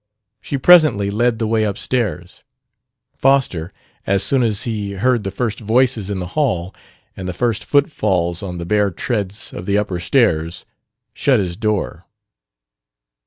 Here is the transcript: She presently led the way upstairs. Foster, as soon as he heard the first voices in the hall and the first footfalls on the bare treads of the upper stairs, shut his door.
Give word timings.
She 0.41 0.57
presently 0.57 1.11
led 1.11 1.37
the 1.37 1.45
way 1.45 1.63
upstairs. 1.63 2.41
Foster, 3.15 3.71
as 4.07 4.23
soon 4.23 4.41
as 4.41 4.63
he 4.63 4.93
heard 4.93 5.23
the 5.23 5.29
first 5.29 5.59
voices 5.59 6.09
in 6.09 6.17
the 6.17 6.29
hall 6.33 6.73
and 7.15 7.27
the 7.27 7.33
first 7.35 7.63
footfalls 7.63 8.41
on 8.41 8.57
the 8.57 8.65
bare 8.65 8.89
treads 8.89 9.53
of 9.53 9.67
the 9.67 9.77
upper 9.77 9.99
stairs, 9.99 10.65
shut 11.13 11.37
his 11.37 11.55
door. 11.55 12.07